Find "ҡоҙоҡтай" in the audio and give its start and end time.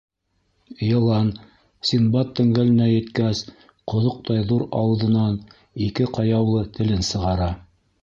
3.93-4.49